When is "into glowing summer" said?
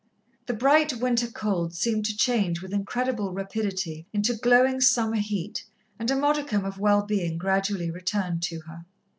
4.11-5.17